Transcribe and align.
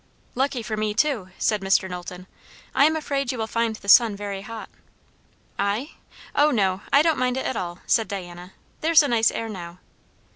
"Lucky 0.33 0.63
for 0.63 0.75
me, 0.75 0.95
too," 0.95 1.29
said 1.37 1.61
Mr. 1.61 1.87
Knowlton. 1.87 2.25
"I 2.73 2.85
am 2.85 2.95
afraid 2.95 3.31
you 3.31 3.37
will 3.37 3.45
find 3.45 3.75
the 3.75 3.87
sun 3.87 4.15
very 4.15 4.41
hot!" 4.41 4.67
"I? 5.59 5.91
O 6.33 6.49
no, 6.49 6.81
I 6.91 7.03
don't 7.03 7.19
mind 7.19 7.37
it 7.37 7.45
at 7.45 7.55
all," 7.55 7.77
said 7.85 8.07
Diana. 8.07 8.53
"There's 8.79 9.03
a 9.03 9.07
nice 9.07 9.29
air 9.29 9.47
now. 9.47 9.77